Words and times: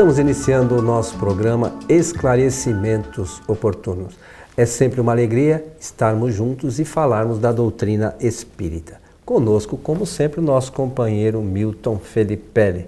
Estamos 0.00 0.18
iniciando 0.18 0.76
o 0.76 0.80
nosso 0.80 1.18
programa 1.18 1.78
Esclarecimentos 1.86 3.42
Oportunos. 3.46 4.14
É 4.56 4.64
sempre 4.64 4.98
uma 4.98 5.12
alegria 5.12 5.62
estarmos 5.78 6.34
juntos 6.34 6.80
e 6.80 6.86
falarmos 6.86 7.38
da 7.38 7.52
doutrina 7.52 8.16
espírita. 8.18 8.98
Conosco, 9.26 9.76
como 9.76 10.06
sempre, 10.06 10.40
o 10.40 10.42
nosso 10.42 10.72
companheiro 10.72 11.42
Milton 11.42 11.98
Felipe. 11.98 12.86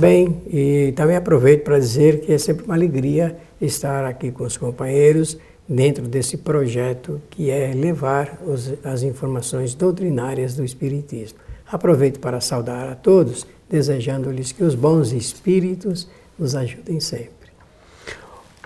Bem, 0.00 0.40
e 0.46 0.94
também 0.96 1.16
aproveito 1.16 1.62
para 1.62 1.78
dizer 1.78 2.22
que 2.22 2.32
é 2.32 2.38
sempre 2.38 2.64
uma 2.64 2.74
alegria 2.74 3.36
estar 3.60 4.06
aqui 4.06 4.32
com 4.32 4.44
os 4.44 4.56
companheiros 4.56 5.36
dentro 5.68 6.08
desse 6.08 6.38
projeto 6.38 7.20
que 7.28 7.50
é 7.50 7.74
levar 7.74 8.40
os, 8.46 8.72
as 8.82 9.02
informações 9.02 9.74
doutrinárias 9.74 10.54
do 10.54 10.64
Espiritismo. 10.64 11.38
Aproveito 11.70 12.18
para 12.18 12.40
saudar 12.40 12.88
a 12.88 12.94
todos, 12.94 13.46
desejando-lhes 13.68 14.52
que 14.52 14.64
os 14.64 14.74
bons 14.74 15.12
espíritos 15.12 16.08
nos 16.38 16.54
ajudem 16.54 17.00
sempre. 17.00 17.50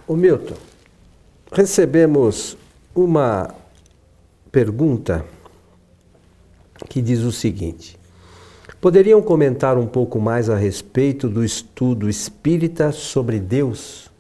O 0.07 0.17
Milton, 0.17 0.57
recebemos 1.53 2.57
uma 2.95 3.55
pergunta 4.51 5.25
que 6.89 7.01
diz 7.01 7.21
o 7.21 7.31
seguinte: 7.31 7.99
Poderiam 8.81 9.21
comentar 9.21 9.77
um 9.77 9.87
pouco 9.87 10.19
mais 10.19 10.49
a 10.49 10.57
respeito 10.57 11.29
do 11.29 11.45
estudo 11.45 12.09
espírita 12.09 12.93
sobre 12.93 13.39
Deus? 13.39 14.11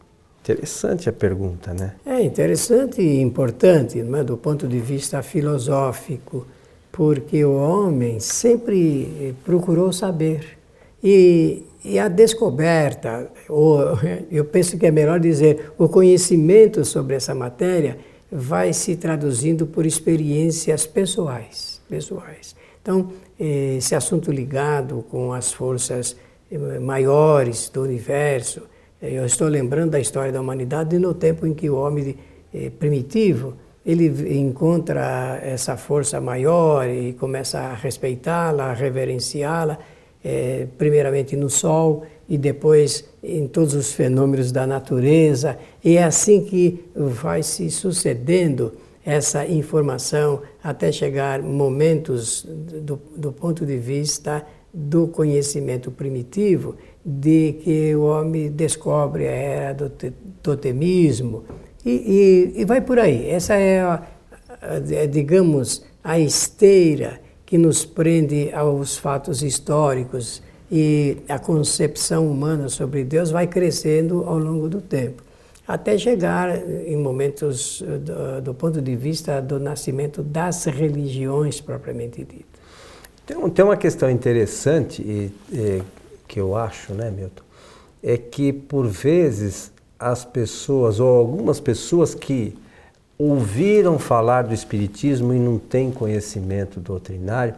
Interessante 0.43 1.09
a 1.09 1.13
pergunta, 1.13 1.73
né? 1.73 1.95
É 2.05 2.23
interessante 2.23 3.01
e 3.01 3.21
importante, 3.21 4.01
é? 4.01 4.25
do 4.25 4.37
ponto 4.37 4.69
de 4.69 4.79
vista 4.79 5.23
filosófico, 5.23 6.47
porque 6.91 7.45
o 7.45 7.55
homem 7.55 8.21
sempre 8.21 9.35
procurou 9.45 9.93
saber. 9.93 10.59
E, 11.03 11.63
e 11.85 11.99
a 11.99 12.09
descoberta, 12.09 13.31
ou 13.49 13.81
eu 14.31 14.45
penso 14.45 14.79
que 14.79 14.87
é 14.87 14.91
melhor 14.91 15.19
dizer, 15.19 15.73
o 15.79 15.89
conhecimento 15.89 16.85
sobre 16.85 17.17
essa 17.17 17.35
matéria 17.35 17.99
vai 18.31 18.73
se 18.73 18.97
traduzindo 18.97 19.67
por 19.67 19.85
experiências 19.85 20.87
pessoais. 20.87 21.81
pessoais. 21.89 22.55
Então, 22.81 23.11
esse 23.39 23.95
assunto 23.95 24.31
ligado 24.31 25.05
com 25.11 25.33
as 25.33 25.53
forças 25.53 26.17
eh, 26.51 26.79
maiores 26.79 27.69
do 27.69 27.83
universo, 27.83 28.63
eu 29.03 29.25
estou 29.25 29.49
lembrando 29.49 29.93
da 29.93 30.01
história 30.01 30.31
da 30.31 30.41
humanidade 30.41 30.99
no 30.99 31.15
tempo 31.15 31.47
em 31.47 31.55
que 31.55 31.69
o 31.69 31.77
homem 31.77 32.17
eh, 32.55 32.71
primitivo 32.71 33.55
ele 33.85 34.39
encontra 34.39 35.41
essa 35.43 35.77
força 35.77 36.21
maior 36.21 36.87
e 36.89 37.15
começa 37.15 37.59
a 37.59 37.75
respeitá-la, 37.75 38.67
a 38.67 38.73
reverenciá-la, 38.75 39.79
é, 40.25 40.67
primeiramente 40.77 41.37
no 41.37 41.49
Sol 41.49 42.05
e 42.29 42.39
depois 42.39 43.05
em 43.23 43.47
todos 43.49 43.75
os 43.75 43.93
fenômenos 43.93 44.53
da 44.53 44.67
natureza. 44.67 45.59
E 45.85 45.97
é 45.97 46.05
assim 46.05 46.45
que 46.45 46.85
vai 46.95 47.43
se 47.43 47.71
sucedendo 47.71 48.73
essa 49.05 49.47
informação 49.47 50.43
até 50.63 50.93
chegar 50.93 51.43
momentos 51.43 52.47
do, 52.47 53.01
do 53.17 53.33
ponto 53.33 53.65
de 53.65 53.77
vista 53.77 54.45
do 54.73 55.09
conhecimento 55.09 55.91
primitivo 55.91 56.77
de 57.05 57.55
que 57.65 57.95
o 57.97 58.03
homem 58.03 58.51
descobre 58.51 59.27
a 59.27 59.31
era 59.31 59.75
do 59.75 59.91
totemismo 60.43 61.45
e, 61.85 62.53
e, 62.55 62.61
e 62.61 62.65
vai 62.65 62.81
por 62.81 62.99
aí. 62.99 63.29
Essa 63.29 63.55
é, 63.55 63.81
a, 63.81 64.07
a, 64.63 65.07
digamos, 65.07 65.83
a 66.05 66.19
esteira 66.19 67.21
que 67.51 67.59
nos 67.59 67.85
prende 67.85 68.53
aos 68.53 68.97
fatos 68.97 69.43
históricos 69.43 70.41
e 70.71 71.17
a 71.29 71.37
concepção 71.37 72.31
humana 72.31 72.69
sobre 72.69 73.03
Deus 73.03 73.33
vai 73.33 73.49
crescendo 73.49 74.23
ao 74.23 74.39
longo 74.39 74.69
do 74.69 74.81
tempo, 74.81 75.21
até 75.67 75.99
chegar 75.99 76.57
em 76.87 76.97
momentos 76.97 77.83
do, 77.83 78.41
do 78.41 78.55
ponto 78.55 78.81
de 78.81 78.95
vista 78.95 79.43
do 79.43 79.59
nascimento 79.59 80.23
das 80.23 80.65
religiões 80.67 81.61
propriamente 81.61 82.19
ditas. 82.19 82.61
Tem, 83.27 83.51
tem 83.51 83.65
uma 83.65 83.77
questão 83.77 84.09
interessante 84.09 85.03
e, 85.03 85.33
e, 85.53 85.83
que 86.29 86.39
eu 86.39 86.57
acho, 86.57 86.95
né, 86.95 87.11
Milton, 87.11 87.43
é 88.01 88.17
que 88.17 88.53
por 88.53 88.87
vezes 88.87 89.73
as 89.99 90.25
pessoas 90.25 91.01
ou 91.01 91.19
algumas 91.19 91.59
pessoas 91.59 92.15
que 92.15 92.57
ouviram 93.21 93.99
falar 93.99 94.43
do 94.43 94.55
Espiritismo 94.55 95.35
e 95.35 95.39
não 95.39 95.59
têm 95.59 95.91
conhecimento 95.91 96.81
doutrinário, 96.81 97.55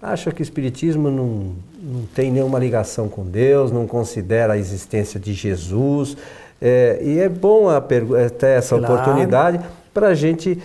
acham 0.00 0.32
que 0.32 0.40
o 0.40 0.42
Espiritismo 0.42 1.10
não, 1.10 1.52
não 1.78 2.06
tem 2.14 2.32
nenhuma 2.32 2.58
ligação 2.58 3.06
com 3.06 3.22
Deus, 3.22 3.70
não 3.70 3.86
considera 3.86 4.54
a 4.54 4.58
existência 4.58 5.20
de 5.20 5.34
Jesus. 5.34 6.16
É, 6.58 6.98
e 7.02 7.18
é 7.18 7.28
bom 7.28 7.68
é, 7.70 8.28
ter 8.30 8.46
essa 8.46 8.78
claro. 8.78 8.94
oportunidade 8.94 9.60
para 9.92 10.08
a 10.08 10.14
gente 10.14 10.58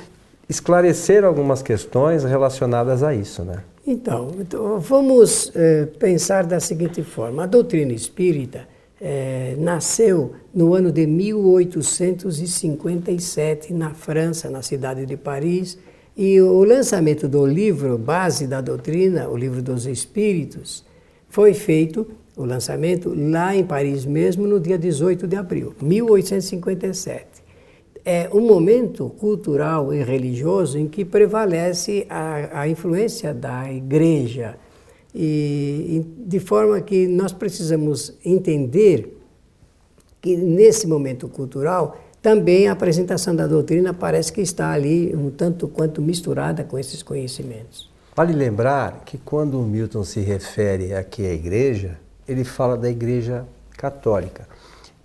esclarecer 0.47 1.25
algumas 1.25 1.61
questões 1.61 2.23
relacionadas 2.23 3.03
a 3.03 3.13
isso, 3.13 3.43
né? 3.43 3.57
Então, 3.85 4.31
então 4.39 4.79
vamos 4.79 5.51
é, 5.53 5.85
pensar 5.99 6.45
da 6.45 6.61
seguinte 6.61 7.03
forma: 7.03 7.43
a 7.43 7.45
doutrina 7.45 7.91
espírita 7.91 8.68
é, 9.01 9.55
nasceu 9.57 10.33
no 10.53 10.73
ano 10.73 10.91
de 10.91 11.07
1857 11.07 13.73
na 13.73 13.93
França, 13.93 14.49
na 14.49 14.61
cidade 14.61 15.05
de 15.05 15.15
Paris, 15.15 15.77
e 16.17 16.41
o 16.41 16.63
lançamento 16.63 17.27
do 17.27 17.45
livro 17.45 17.95
base 17.97 18.45
da 18.45 18.59
doutrina, 18.59 19.29
o 19.29 19.37
livro 19.37 19.61
dos 19.61 19.85
Espíritos, 19.85 20.83
foi 21.29 21.53
feito 21.53 22.07
o 22.35 22.43
lançamento 22.43 23.13
lá 23.15 23.55
em 23.55 23.63
Paris 23.63 24.05
mesmo 24.05 24.47
no 24.47 24.59
dia 24.59 24.77
18 24.77 25.27
de 25.27 25.35
abril, 25.35 25.75
1857. 25.81 27.25
É 28.03 28.29
um 28.33 28.41
momento 28.41 29.09
cultural 29.19 29.93
e 29.93 30.03
religioso 30.03 30.77
em 30.77 30.87
que 30.87 31.05
prevalece 31.05 32.07
a, 32.09 32.61
a 32.61 32.67
influência 32.67 33.33
da 33.33 33.71
igreja 33.71 34.57
e, 35.13 36.05
de 36.17 36.39
forma 36.39 36.79
que 36.81 37.07
nós 37.07 37.31
precisamos 37.31 38.13
entender 38.23 39.17
que 40.21 40.35
nesse 40.35 40.85
momento 40.85 41.27
cultural 41.27 41.97
também 42.21 42.67
a 42.67 42.73
apresentação 42.73 43.35
da 43.35 43.47
doutrina 43.47 43.93
parece 43.93 44.31
que 44.31 44.41
está 44.41 44.71
ali 44.71 45.15
um 45.15 45.29
tanto 45.29 45.67
quanto 45.67 46.01
misturada 46.01 46.63
com 46.63 46.77
esses 46.77 47.01
conhecimentos. 47.01 47.89
Vale 48.15 48.33
lembrar 48.33 49.03
que 49.05 49.17
quando 49.17 49.57
Milton 49.61 50.03
se 50.03 50.19
refere 50.19 50.93
aqui 50.93 51.25
à 51.25 51.31
igreja, 51.31 51.97
ele 52.27 52.43
fala 52.43 52.77
da 52.77 52.89
igreja 52.89 53.45
católica. 53.77 54.45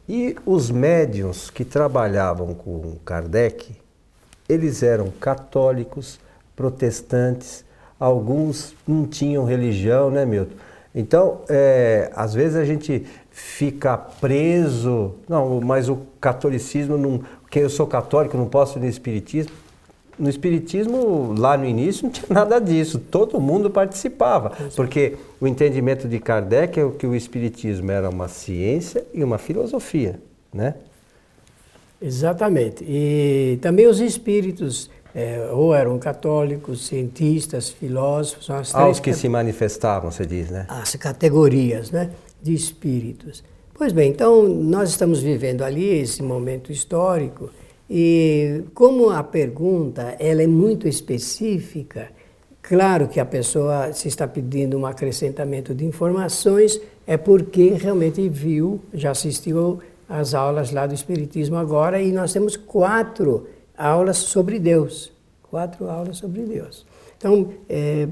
E 0.09 0.37
os 0.44 0.70
médiuns 0.70 1.48
que 1.48 1.64
trabalhavam 1.64 2.53
com 2.53 2.97
Kardec, 3.04 3.76
eles 4.48 4.82
eram 4.82 5.10
católicos, 5.20 6.19
protestantes, 6.56 7.64
alguns 8.04 8.75
não 8.87 9.06
tinham 9.06 9.44
religião, 9.44 10.10
né, 10.10 10.26
Milton? 10.26 10.54
Então, 10.94 11.41
é, 11.48 12.10
às 12.15 12.34
vezes 12.34 12.56
a 12.56 12.65
gente 12.65 13.04
fica 13.31 13.97
preso, 13.97 15.15
não, 15.28 15.60
mas 15.60 15.88
o 15.88 15.98
catolicismo, 16.20 16.97
não, 16.97 17.22
que 17.50 17.59
eu 17.59 17.70
sou 17.70 17.87
católico, 17.87 18.37
não 18.37 18.47
posso 18.47 18.78
ir 18.78 18.82
no 18.82 18.88
espiritismo. 18.88 19.53
No 20.16 20.28
espiritismo, 20.28 21.34
lá 21.37 21.56
no 21.56 21.64
início, 21.64 22.04
não 22.04 22.10
tinha 22.10 22.26
nada 22.31 22.60
disso, 22.60 22.98
todo 22.98 23.41
mundo 23.41 23.70
participava, 23.70 24.53
porque 24.76 25.16
o 25.41 25.48
entendimento 25.48 26.06
de 26.06 26.20
Kardec 26.20 26.78
é 26.78 26.88
que 26.91 27.06
o 27.06 27.14
espiritismo 27.14 27.91
era 27.91 28.09
uma 28.09 28.28
ciência 28.28 29.04
e 29.12 29.25
uma 29.25 29.38
filosofia, 29.38 30.20
né? 30.53 30.75
Exatamente. 32.00 32.84
E 32.87 33.59
também 33.62 33.87
os 33.87 33.98
espíritos 33.98 34.91
é, 35.14 35.48
ou 35.52 35.75
eram 35.75 35.99
católicos, 35.99 36.87
cientistas, 36.87 37.70
filósofos. 37.70 38.46
São 38.46 38.56
as 38.56 38.75
Aos 38.75 38.99
que 38.99 39.12
se 39.12 39.28
manifestavam, 39.28 40.11
você 40.11 40.26
diz, 40.26 40.50
né? 40.50 40.66
As 40.69 40.96
categorias 40.96 41.90
né, 41.90 42.11
de 42.43 42.52
espíritos. 42.52 43.44
Pois 43.72 43.93
bem, 43.93 44.11
então 44.11 44.49
nós 44.49 44.90
estamos 44.90 45.20
vivendo 45.20 45.62
ali 45.62 46.00
esse 46.00 46.22
momento 46.22 46.70
histórico 46.70 47.50
e 47.88 48.62
como 48.72 49.11
a 49.11 49.22
pergunta 49.22 50.16
ela 50.19 50.43
é 50.43 50.46
muito 50.46 50.88
específica, 50.88 52.08
claro 52.62 53.08
que 53.08 53.19
a 53.19 53.26
pessoa 53.26 53.93
se 53.93 54.08
está 54.08 54.26
pedindo 54.26 54.78
um 54.78 54.87
acrescentamento 54.87 55.75
de 55.75 55.84
informações 55.84 56.81
é 57.06 57.16
porque 57.16 57.70
realmente 57.70 58.28
viu, 58.28 58.81
já 58.93 59.11
assistiu 59.11 59.81
às 60.08 60.34
aulas 60.34 60.70
lá 60.70 60.87
do 60.87 60.94
Espiritismo 60.94 61.56
agora 61.56 62.00
e 62.00 62.12
nós 62.12 62.32
temos 62.32 62.56
quatro 62.56 63.49
aulas 63.76 64.19
sobre 64.19 64.59
Deus. 64.59 65.12
Quatro 65.43 65.88
aulas 65.88 66.17
sobre 66.19 66.43
Deus. 66.43 66.87
Então, 67.17 67.53
é, 67.69 68.06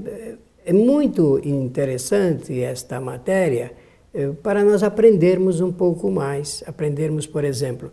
é 0.65 0.73
muito 0.73 1.39
interessante 1.43 2.61
esta 2.61 2.99
matéria 2.99 3.73
é, 4.13 4.29
para 4.29 4.63
nós 4.63 4.83
aprendermos 4.83 5.59
um 5.59 5.71
pouco 5.71 6.09
mais. 6.09 6.63
Aprendermos, 6.65 7.27
por 7.27 7.43
exemplo, 7.43 7.91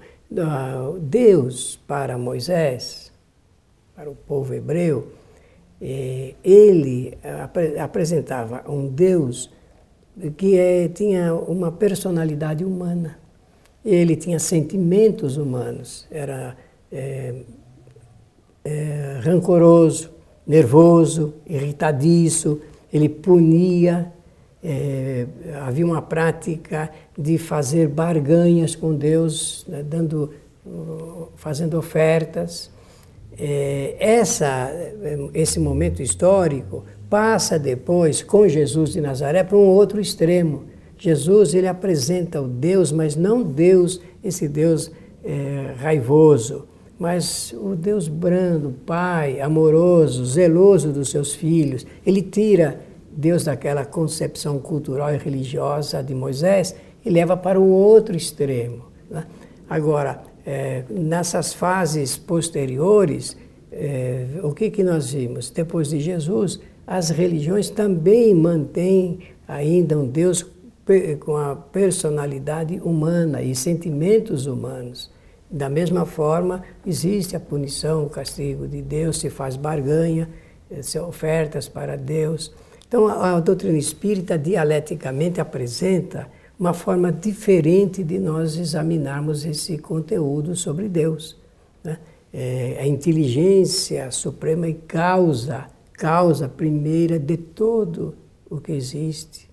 Deus 1.01 1.81
para 1.87 2.17
Moisés, 2.17 3.11
para 3.97 4.09
o 4.09 4.15
povo 4.15 4.55
hebreu, 4.55 5.09
é, 5.81 6.35
ele 6.45 7.19
apresentava 7.79 8.63
um 8.71 8.87
Deus 8.87 9.51
que 10.37 10.57
é, 10.59 10.89
tinha 10.89 11.35
uma 11.35 11.73
personalidade 11.73 12.65
humana. 12.65 13.19
ele 13.83 14.15
tinha 14.15 14.39
sentimentos 14.39 15.39
humanos, 15.39 16.07
era 16.11 16.55
é, 16.93 17.35
é, 18.65 19.21
rancoroso, 19.23 20.11
nervoso, 20.47 21.35
irritadiço, 21.47 22.61
ele 22.93 23.09
punia, 23.09 24.13
é, 24.63 25.27
havia 25.63 25.87
uma 25.87 26.03
prática 26.03 26.91
de 27.17 27.39
fazer 27.39 27.89
barganhas 27.89 28.75
com 28.75 28.95
Deus, 28.95 29.65
né, 29.69 29.83
dando, 29.83 30.33
fazendo 31.37 31.79
ofertas. 31.79 32.71
É, 33.39 33.97
essa, 33.99 34.71
esse 35.33 35.59
momento 35.59 36.03
histórico 36.03 36.85
passa 37.09 37.59
depois, 37.59 38.23
com 38.23 38.47
Jesus 38.47 38.93
de 38.93 39.01
Nazaré, 39.01 39.43
para 39.43 39.57
um 39.57 39.67
outro 39.67 40.01
extremo. 40.01 40.65
Jesus 40.99 41.55
ele 41.55 41.67
apresenta 41.67 42.41
o 42.41 42.47
Deus, 42.47 42.93
mas 42.93 43.17
não 43.17 43.43
Deus, 43.43 44.01
esse 44.23 44.47
Deus 44.47 44.93
é, 45.25 45.75
raivoso, 45.79 46.67
mas 47.01 47.55
o 47.59 47.75
Deus 47.75 48.09
brando, 48.09 48.75
Pai, 48.85 49.41
amoroso, 49.41 50.23
zeloso 50.27 50.93
dos 50.93 51.09
seus 51.09 51.35
filhos. 51.35 51.87
Ele 52.05 52.21
tira 52.21 52.79
Deus 53.11 53.45
daquela 53.45 53.87
concepção 53.87 54.59
cultural 54.59 55.15
e 55.15 55.17
religiosa 55.17 56.03
de 56.03 56.15
Moisés 56.15 56.77
e 57.03 57.09
leva 57.09 57.39
para 57.39 57.59
o 57.59 57.71
outro 57.71 58.15
extremo. 58.15 58.85
Né? 59.11 59.25
Agora, 59.67 60.23
é, 60.45 60.85
nessas 60.91 61.55
fases 61.55 62.19
posteriores, 62.19 63.35
é, 63.73 64.27
o 64.43 64.53
que, 64.53 64.71
que 64.71 64.85
nós 64.85 65.15
vimos? 65.15 65.49
Depois 65.49 65.89
de 65.89 66.01
Jesus, 66.01 66.61
as 66.87 67.09
religiões 67.09 67.71
também 67.71 68.35
mantêm 68.35 69.21
ainda 69.49 69.99
um 69.99 70.07
Deus 70.07 70.45
com 71.21 71.37
a 71.37 71.57
personalidade 71.57 72.79
humana 72.85 73.41
e 73.41 73.55
sentimentos 73.55 74.45
humanos. 74.45 75.11
Da 75.51 75.69
mesma 75.69 76.07
forma, 76.07 76.63
existe 76.87 77.35
a 77.35 77.41
punição, 77.41 78.05
o 78.05 78.11
castigo 78.11 78.69
de 78.69 78.81
Deus, 78.81 79.19
se 79.19 79.29
faz 79.29 79.57
barganha, 79.57 80.29
se 80.81 80.97
ofertas 80.99 81.69
para 81.69 81.97
Deus. 81.97 82.53
Então, 82.87 83.09
a, 83.09 83.37
a 83.37 83.41
doutrina 83.41 83.77
espírita 83.77 84.39
dialeticamente 84.39 85.41
apresenta 85.41 86.29
uma 86.59 86.73
forma 86.73 87.11
diferente 87.11 88.05
de 88.05 88.19
nós 88.19 88.57
examinarmos 88.57 89.45
esse 89.45 89.79
conteúdo 89.79 90.55
sobre 90.55 90.89
Deus. 90.89 91.37
Né? 91.83 91.99
É, 92.33 92.79
a 92.81 92.87
inteligência 92.87 94.11
suprema 94.13 94.69
e 94.69 94.75
causa, 94.75 95.67
causa 95.95 96.49
primeira 96.49 97.19
de 97.19 97.37
todo 97.37 98.15
o 98.49 98.61
que 98.61 98.71
existe, 98.73 99.51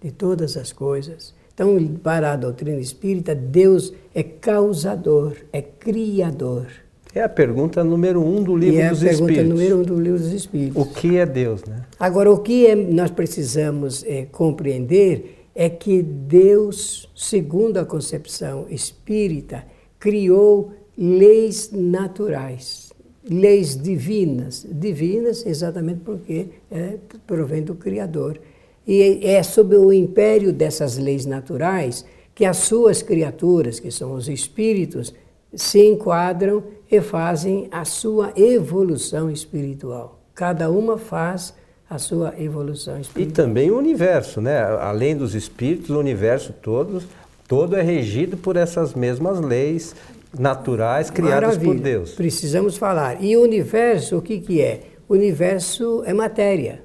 de 0.00 0.12
todas 0.12 0.56
as 0.56 0.72
coisas. 0.72 1.34
Então, 1.54 1.76
para 2.02 2.32
a 2.32 2.36
doutrina 2.36 2.80
espírita, 2.80 3.34
Deus 3.34 3.92
é 4.14 4.22
causador, 4.22 5.36
é 5.52 5.60
criador. 5.60 6.66
É 7.14 7.22
a 7.22 7.28
pergunta 7.28 7.82
número 7.84 8.20
um 8.20 8.42
do 8.42 8.56
livro 8.56 8.80
e 8.80 8.88
dos 8.88 9.02
Espíritos. 9.02 9.20
É 9.20 9.22
a 9.22 9.26
pergunta 9.26 9.54
número 9.54 9.78
um 9.78 9.82
do 9.82 10.00
livro 10.00 10.18
dos 10.18 10.32
Espíritos. 10.32 10.82
O 10.82 10.86
que 10.86 11.16
é 11.16 11.26
Deus, 11.26 11.64
né? 11.64 11.84
Agora, 11.98 12.30
o 12.30 12.38
que 12.38 12.66
é, 12.66 12.74
nós 12.74 13.10
precisamos 13.10 14.04
é, 14.04 14.26
compreender 14.26 15.46
é 15.54 15.68
que 15.68 16.02
Deus, 16.02 17.08
segundo 17.14 17.78
a 17.78 17.84
concepção 17.84 18.66
espírita, 18.68 19.64
criou 20.00 20.72
leis 20.98 21.70
naturais, 21.72 22.92
leis 23.28 23.80
divinas. 23.80 24.66
Divinas 24.68 25.46
exatamente 25.46 26.00
porque 26.04 26.48
é, 26.70 26.98
provém 27.26 27.62
do 27.62 27.76
Criador. 27.76 28.40
E 28.86 29.24
é 29.24 29.42
sob 29.42 29.76
o 29.76 29.92
império 29.92 30.52
dessas 30.52 30.98
leis 30.98 31.24
naturais 31.24 32.04
que 32.34 32.44
as 32.44 32.58
suas 32.58 33.02
criaturas, 33.02 33.78
que 33.78 33.90
são 33.90 34.12
os 34.12 34.28
espíritos, 34.28 35.14
se 35.54 35.86
enquadram 35.86 36.64
e 36.90 37.00
fazem 37.00 37.68
a 37.70 37.84
sua 37.84 38.32
evolução 38.36 39.30
espiritual. 39.30 40.20
Cada 40.34 40.70
uma 40.70 40.98
faz 40.98 41.54
a 41.88 41.98
sua 41.98 42.34
evolução 42.38 42.98
espiritual. 42.98 43.28
E 43.28 43.32
também 43.32 43.70
o 43.70 43.78
universo, 43.78 44.40
né? 44.40 44.60
Além 44.80 45.16
dos 45.16 45.34
espíritos, 45.34 45.90
o 45.90 45.98
universo 45.98 46.52
todo, 46.52 47.02
todo 47.46 47.76
é 47.76 47.82
regido 47.82 48.36
por 48.36 48.56
essas 48.56 48.94
mesmas 48.94 49.40
leis 49.40 49.94
naturais 50.36 51.10
criadas 51.10 51.56
Maravilha. 51.56 51.72
por 51.72 51.80
Deus. 51.80 52.12
Precisamos 52.12 52.76
falar. 52.76 53.22
E 53.22 53.36
o 53.36 53.42
universo, 53.42 54.18
o 54.18 54.22
que, 54.22 54.40
que 54.40 54.60
é? 54.60 54.80
O 55.08 55.14
universo 55.14 56.02
é 56.04 56.12
matéria. 56.12 56.82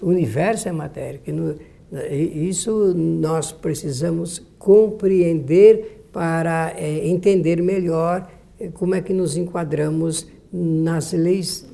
O 0.00 0.08
universo 0.08 0.68
é 0.68 0.72
matéria. 0.72 1.20
Que 1.22 1.30
no, 1.30 1.56
isso 2.10 2.92
nós 2.94 3.52
precisamos 3.52 4.42
compreender 4.58 6.06
para 6.12 6.72
é, 6.76 7.06
entender 7.06 7.62
melhor 7.62 8.28
é, 8.58 8.68
como 8.68 8.94
é 8.94 9.00
que 9.00 9.12
nos 9.12 9.36
enquadramos 9.36 10.26
nas 10.52 11.12
leis 11.12 11.66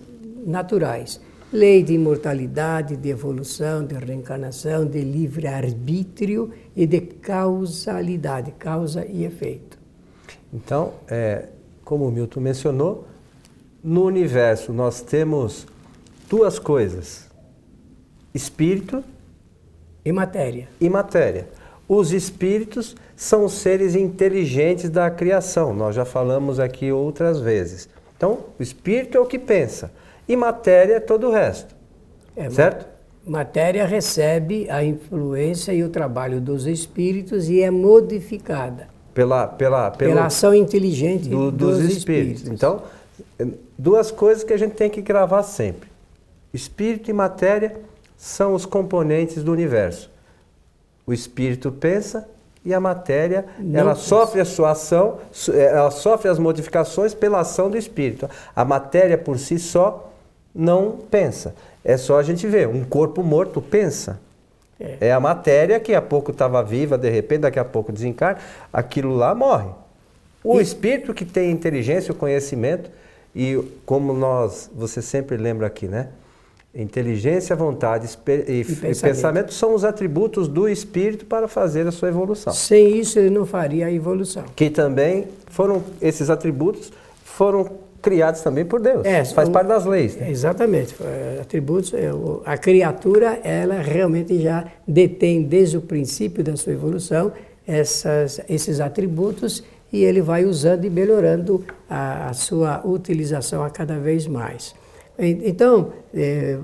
naturais. 0.47 1.21
Lei 1.53 1.83
de 1.83 1.95
imortalidade, 1.95 2.97
de 2.97 3.09
evolução, 3.09 3.85
de 3.85 3.95
reencarnação, 3.95 4.87
de 4.87 5.01
livre-arbítrio 5.01 6.51
e 6.77 6.87
de 6.87 7.01
causalidade, 7.01 8.53
causa 8.53 9.05
e 9.05 9.25
efeito. 9.25 9.79
Então, 10.53 10.95
é, 11.09 11.49
como 11.85 12.07
o 12.07 12.13
Milton 12.13 12.41
mencionou, 12.41 13.07
no 13.83 14.05
universo 14.05 14.73
nós 14.73 15.01
temos 15.01 15.67
duas 16.29 16.59
coisas 16.59 17.29
espírito 18.35 19.03
e 20.05 20.13
matéria. 20.13 20.69
E 20.81 20.89
matéria. 20.89 21.49
Os 21.89 22.13
espíritos 22.13 22.95
são 23.17 23.45
os 23.45 23.55
seres 23.55 23.95
inteligentes 23.95 24.89
da 24.89 25.11
criação. 25.11 25.75
Nós 25.75 25.95
já 25.95 26.05
falamos 26.05 26.61
aqui 26.61 26.93
outras 26.93 27.41
vezes. 27.41 27.89
Então, 28.17 28.39
o 28.59 28.63
espírito 28.63 29.19
é 29.19 29.21
o 29.21 29.27
que 29.27 29.39
pensa 29.39 29.91
e 30.31 30.37
matéria 30.37 30.95
é 30.95 31.01
todo 31.01 31.27
o 31.27 31.33
resto. 31.33 31.75
É, 32.37 32.49
certo? 32.49 32.87
Matéria 33.27 33.85
recebe 33.85 34.71
a 34.71 34.85
influência 34.85 35.73
e 35.73 35.83
o 35.83 35.89
trabalho 35.89 36.41
dos 36.41 36.67
espíritos 36.67 37.49
e 37.49 37.61
é 37.61 37.71
modificada 37.71 38.89
pela 39.13 39.49
pela 39.49 39.91
pela 39.91 40.27
ação 40.27 40.55
inteligente 40.55 41.29
do, 41.29 41.51
dos, 41.51 41.79
dos 41.79 41.97
espíritos. 41.97 42.43
espíritos. 42.43 42.49
Então, 42.49 42.83
duas 43.77 44.13
coisas 44.13 44.45
que 44.45 44.53
a 44.53 44.57
gente 44.57 44.75
tem 44.75 44.89
que 44.89 45.03
gravar 45.03 45.43
sempre: 45.43 45.91
espírito 46.55 47.11
e 47.11 47.13
matéria 47.13 47.77
são 48.21 48.53
os 48.53 48.67
componentes 48.67 49.43
do 49.43 49.51
universo. 49.51 50.11
O 51.07 51.13
espírito 51.13 51.73
pensa 51.73 52.29
e 52.63 52.75
a 52.75 52.79
matéria, 52.79 53.47
Não 53.59 53.81
ela 53.81 53.95
pensa. 53.95 54.07
sofre 54.07 54.43
a 54.43 54.45
sua 54.45 54.73
ação, 54.73 55.17
eh, 55.49 55.73
ela 55.75 55.91
sofre 55.91 56.29
as 56.29 56.39
modificações 56.39 57.15
pela 57.15 57.41
ação 57.41 57.71
do 57.71 57.79
espírito. 57.79 58.29
A 58.55 58.63
matéria 58.63 59.17
por 59.17 59.39
si 59.39 59.59
só 59.59 60.13
não 60.55 60.99
pensa. 61.11 61.55
É 61.83 61.97
só 61.97 62.19
a 62.19 62.23
gente 62.23 62.47
ver, 62.47 62.69
um 62.69 62.85
corpo 62.85 63.23
morto 63.23 63.63
pensa. 63.63 64.21
É, 64.79 65.09
é 65.09 65.13
a 65.13 65.19
matéria 65.19 65.81
que 65.81 65.95
há 65.95 66.03
pouco 66.03 66.31
estava 66.31 66.63
viva, 66.63 66.99
de 66.99 67.09
repente, 67.09 67.41
daqui 67.41 67.59
a 67.59 67.65
pouco 67.65 67.91
desencarna, 67.91 68.39
aquilo 68.71 69.17
lá 69.17 69.35
morre. 69.35 69.71
O 70.45 70.61
e... 70.61 70.63
espírito 70.63 71.15
que 71.15 71.25
tem 71.25 71.51
inteligência, 71.51 72.13
o 72.13 72.15
conhecimento, 72.15 72.91
e 73.35 73.59
como 73.87 74.13
nós, 74.13 74.71
você 74.75 75.01
sempre 75.01 75.39
lembra 75.39 75.67
aqui, 75.67 75.89
né? 75.89 76.11
Inteligência, 76.73 77.57
vontade 77.57 78.07
e, 78.07 78.31
e, 78.61 78.65
pensamento. 78.65 79.01
pensamento. 79.01 79.55
são 79.55 79.75
os 79.75 79.85
atributos 79.85 80.47
do 80.47 80.69
espírito 80.69 81.27
para 81.27 81.49
fazer 81.49 81.85
a 81.87 81.91
sua 81.91 82.09
evolução. 82.09 82.53
Sem 82.53 82.97
isso 82.97 83.19
ele 83.19 83.31
não 83.31 83.45
faria 83.45 83.87
a 83.87 83.93
evolução. 83.93 84.45
Que 84.55 84.71
também 84.71 85.27
foram 85.49 85.83
esses 86.01 86.31
atributos 86.31 86.93
foram 87.25 87.69
criados 88.01 88.41
também 88.41 88.65
por 88.65 88.81
Deus. 88.81 89.05
É, 89.05 89.25
Faz 89.25 89.49
parte 89.49 89.67
das 89.67 89.85
leis. 89.85 90.17
Né? 90.17 90.31
Exatamente. 90.31 90.95
Atributos, 91.41 91.93
é, 91.93 92.11
a 92.45 92.57
criatura 92.57 93.41
ela 93.43 93.81
realmente 93.81 94.41
já 94.41 94.65
detém 94.87 95.43
desde 95.43 95.77
o 95.77 95.81
princípio 95.81 96.43
da 96.45 96.57
sua 96.57 96.73
evolução 96.73 97.33
essas, 97.67 98.41
esses 98.49 98.81
atributos 98.81 99.63
e 99.93 100.05
ele 100.05 100.21
vai 100.21 100.45
usando 100.45 100.85
e 100.85 100.91
melhorando 100.91 101.65
a, 101.89 102.29
a 102.29 102.33
sua 102.33 102.81
utilização 102.87 103.63
a 103.65 103.71
cada 103.71 103.99
vez 103.99 104.27
mais. 104.27 104.75
Então, 105.21 105.93
é, 106.15 106.59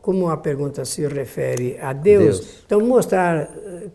como 0.00 0.28
a 0.28 0.36
pergunta 0.36 0.84
se 0.84 1.06
refere 1.06 1.78
a 1.78 1.92
Deus, 1.92 2.40
Deus, 2.40 2.62
então 2.64 2.80
mostrar 2.80 3.36
eh, 3.36 3.88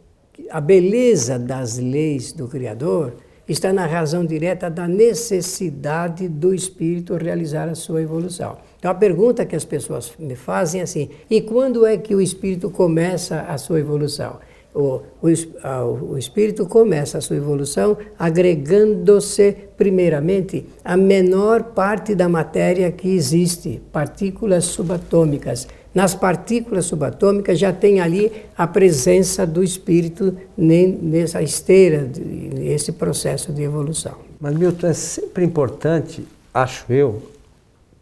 a 0.50 0.62
beleza 0.62 1.39
das 1.39 1.77
leis 1.77 2.31
do 2.31 2.48
Criador 2.48 3.13
está 3.48 3.74
na 3.74 3.86
razão 3.86 4.25
direta 4.25 4.69
da 4.69 4.88
necessidade 4.88 6.27
do 6.27 6.53
espírito 6.53 7.15
realizar 7.15 7.67
a 7.67 7.75
sua 7.75 8.01
evolução. 8.01 8.57
Então 8.77 8.91
a 8.91 8.95
pergunta 8.95 9.45
que 9.45 9.55
as 9.55 9.65
pessoas 9.65 10.13
me 10.19 10.36
fazem 10.36 10.81
é 10.81 10.84
assim: 10.84 11.10
e 11.29 11.41
quando 11.41 11.86
é 11.86 11.98
que 11.98 12.13
o 12.13 12.22
espírito 12.22 12.69
começa 12.69 13.41
a 13.41 13.57
sua 13.57 13.79
evolução? 13.79 14.38
O, 14.75 15.01
o, 15.22 16.12
o 16.12 16.17
espírito 16.17 16.65
começa 16.65 17.17
a 17.17 17.22
sua 17.22 17.38
evolução 17.38 17.98
agregando-se, 18.20 19.55
primeiramente, 19.77 20.65
a 20.84 20.98
menor 20.98 21.63
parte 21.63 22.13
da 22.13 22.27
matéria 22.27 22.91
que 22.91 23.08
existe, 23.08 23.82
partículas 23.91 24.65
subatômicas, 24.65 25.67
nas 25.94 26.13
partículas 26.13 26.86
subatômicas 26.88 27.58
já 27.58 27.72
tem 27.72 28.01
ali 28.01 28.29
a 28.58 28.67
presença 28.67 29.48
do 29.48 29.63
espírito 29.63 30.36
nessa 30.58 31.41
esteira, 31.41 32.05
nesse 32.53 32.91
processo 32.91 33.53
de 33.53 33.63
evolução. 33.63 34.15
Mas, 34.38 34.53
Milton, 34.55 34.88
é 34.88 34.94
sempre 34.94 35.46
importante, 35.46 36.27
acho 36.53 36.91
eu, 36.91 37.24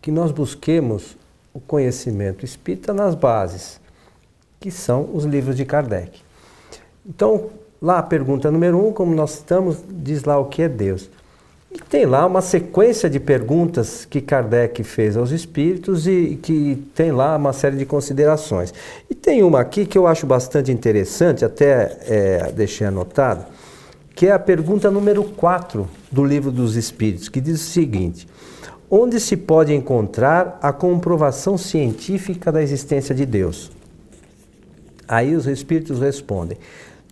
que 0.01 0.10
nós 0.10 0.32
busquemos 0.32 1.15
o 1.53 1.60
conhecimento 1.60 2.44
espírita 2.44 2.92
nas 2.94 3.13
bases, 3.13 3.80
que 4.60 4.72
são 4.72 5.12
os 5.13 5.24
livros 5.24 5.56
de 5.56 5.63
Kardec. 5.63 6.20
Então, 7.05 7.50
lá 7.81 8.00
a 8.00 8.03
pergunta 8.03 8.50
número 8.50 8.77
um, 8.77 8.93
como 8.93 9.13
nós 9.13 9.33
estamos, 9.33 9.77
diz 9.89 10.24
lá 10.24 10.38
o 10.39 10.45
que 10.45 10.62
é 10.62 10.69
Deus. 10.69 11.10
E 11.74 11.79
tem 11.79 12.05
lá 12.05 12.25
uma 12.25 12.41
sequência 12.41 13.10
de 13.10 13.19
perguntas 13.19 14.05
que 14.05 14.22
Kardec 14.22 14.83
fez 14.83 15.17
aos 15.17 15.31
espíritos 15.31 16.07
e 16.07 16.39
que 16.41 16.88
tem 16.93 17.12
lá 17.12 17.36
uma 17.36 17.51
série 17.51 17.77
de 17.77 17.86
considerações. 17.86 18.72
E 19.10 19.15
tem 19.15 19.41
uma 19.41 19.60
aqui 19.60 19.86
que 19.86 19.98
eu 19.98 20.05
acho 20.05 20.27
bastante 20.27 20.72
interessante, 20.72 21.43
até 21.43 21.98
é, 22.05 22.51
deixei 22.51 22.86
anotado, 22.86 23.45
que 24.15 24.27
é 24.27 24.31
a 24.31 24.39
pergunta 24.39 24.91
número 24.91 25.24
4 25.24 25.89
do 26.12 26.24
Livro 26.24 26.51
dos 26.51 26.75
Espíritos, 26.75 27.27
que 27.27 27.41
diz 27.41 27.60
o 27.60 27.65
seguinte: 27.65 28.27
Onde 28.88 29.19
se 29.19 29.36
pode 29.36 29.74
encontrar 29.74 30.60
a 30.62 30.72
comprovação 30.72 31.57
científica 31.57 32.51
da 32.51 32.62
existência 32.62 33.15
de 33.15 33.25
Deus? 33.25 33.72
Aí 35.07 35.36
os 35.36 35.48
espíritos 35.48 36.00
respondem: 36.00 36.57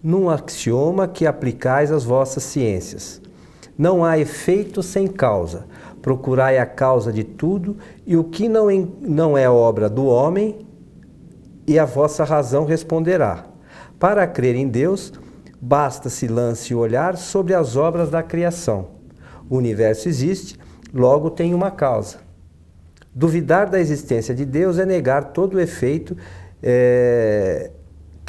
Num 0.03 0.29
axioma 0.29 1.07
que 1.07 1.25
aplicais 1.25 1.91
às 1.91 2.03
vossas 2.03 2.43
ciências 2.43 3.21
não 3.77 4.05
há 4.05 4.19
efeito 4.19 4.83
sem 4.83 5.07
causa. 5.07 5.65
Procurai 6.01 6.59
a 6.59 6.65
causa 6.67 7.11
de 7.11 7.23
tudo, 7.23 7.77
e 8.05 8.15
o 8.15 8.23
que 8.23 8.47
não, 8.47 8.67
não 9.01 9.37
é 9.37 9.49
obra 9.49 9.89
do 9.89 10.05
homem, 10.05 10.59
e 11.65 11.79
a 11.79 11.85
vossa 11.85 12.23
razão 12.23 12.65
responderá. 12.65 13.45
Para 13.99 14.27
crer 14.27 14.55
em 14.55 14.67
Deus, 14.67 15.11
basta 15.59 16.09
se 16.09 16.27
lance 16.27 16.75
o 16.75 16.79
olhar 16.79 17.17
sobre 17.17 17.53
as 17.53 17.75
obras 17.75 18.09
da 18.09 18.21
criação. 18.21 18.89
O 19.49 19.57
universo 19.57 20.07
existe, 20.07 20.59
logo 20.93 21.29
tem 21.29 21.53
uma 21.53 21.71
causa. 21.71 22.17
Duvidar 23.13 23.69
da 23.69 23.79
existência 23.79 24.33
de 24.33 24.45
Deus 24.45 24.77
é 24.77 24.85
negar 24.85 25.33
todo 25.33 25.55
o 25.55 25.59
efeito 25.59 26.15
é, 26.63 27.71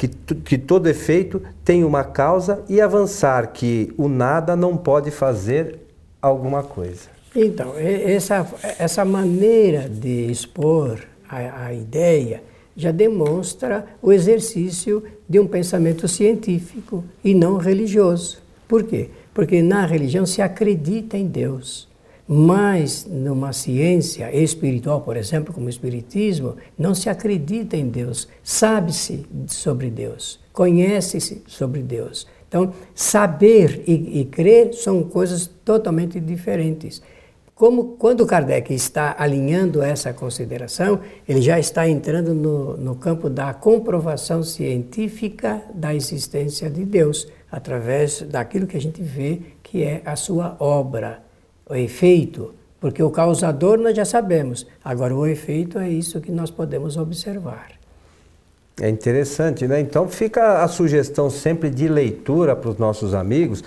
que, 0.07 0.35
que 0.35 0.57
todo 0.57 0.87
efeito 0.87 1.41
tem 1.63 1.83
uma 1.83 2.03
causa 2.03 2.63
e 2.67 2.81
avançar 2.81 3.47
que 3.53 3.93
o 3.97 4.07
nada 4.07 4.55
não 4.55 4.75
pode 4.75 5.11
fazer 5.11 5.79
alguma 6.21 6.63
coisa. 6.63 7.13
Então, 7.35 7.73
essa, 7.77 8.47
essa 8.77 9.03
maneira 9.03 9.89
de 9.89 10.31
expor 10.31 10.99
a, 11.27 11.65
a 11.65 11.73
ideia 11.73 12.43
já 12.75 12.91
demonstra 12.91 13.85
o 14.01 14.11
exercício 14.11 15.03
de 15.27 15.39
um 15.39 15.47
pensamento 15.47 16.07
científico 16.07 17.03
e 17.23 17.33
não 17.33 17.57
religioso. 17.57 18.39
Por 18.67 18.83
quê? 18.83 19.09
Porque 19.33 19.61
na 19.61 19.85
religião 19.85 20.25
se 20.25 20.41
acredita 20.41 21.17
em 21.17 21.27
Deus. 21.27 21.87
Mas 22.27 23.05
numa 23.05 23.51
ciência 23.51 24.33
espiritual, 24.33 25.01
por 25.01 25.17
exemplo, 25.17 25.53
como 25.53 25.65
o 25.65 25.69
Espiritismo, 25.69 26.55
não 26.77 26.95
se 26.95 27.09
acredita 27.09 27.75
em 27.75 27.89
Deus, 27.89 28.29
sabe-se 28.41 29.25
sobre 29.47 29.89
Deus, 29.89 30.39
conhece-se 30.53 31.43
sobre 31.47 31.81
Deus. 31.81 32.25
Então, 32.47 32.71
saber 32.95 33.83
e, 33.87 34.21
e, 34.21 34.25
crer 34.25 34.73
são 34.73 35.03
coisas 35.03 35.47
totalmente 35.65 36.19
diferentes. 36.19 37.01
Como 37.55 37.95
quando 37.97 38.25
Kardec 38.25 38.73
está 38.73 39.15
alinhando 39.17 39.81
essa 39.81 40.13
consideração, 40.13 41.01
ele 41.27 41.41
já 41.41 41.59
está 41.59 41.87
entrando 41.87 42.33
no, 42.33 42.77
no 42.77 42.95
campo 42.95 43.29
da 43.29 43.53
comprovação 43.53 44.43
científica 44.43 45.61
da 45.73 45.93
existência 45.93 46.69
de 46.69 46.85
Deus, 46.85 47.27
através 47.51 48.21
daquilo 48.21 48.67
que 48.67 48.77
a 48.77 48.81
gente 48.81 49.01
vê 49.01 49.41
que 49.61 49.83
é 49.83 50.01
a 50.05 50.15
sua 50.15 50.55
obra 50.59 51.23
o 51.69 51.75
efeito, 51.75 52.53
porque 52.79 53.01
o 53.01 53.09
causador 53.09 53.77
nós 53.77 53.95
já 53.95 54.05
sabemos, 54.05 54.67
agora 54.83 55.15
o 55.15 55.25
efeito 55.25 55.79
é 55.79 55.89
isso 55.89 56.19
que 56.19 56.31
nós 56.31 56.51
podemos 56.51 56.97
observar. 56.97 57.71
É 58.81 58.89
interessante, 58.89 59.67
né? 59.67 59.79
Então 59.79 60.07
fica 60.09 60.63
a 60.63 60.67
sugestão 60.67 61.29
sempre 61.29 61.69
de 61.69 61.87
leitura 61.87 62.55
para 62.55 62.71
os 62.71 62.77
nossos 62.77 63.13
amigos, 63.13 63.63